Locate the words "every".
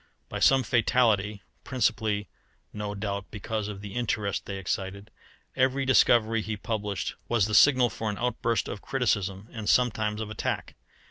5.55-5.85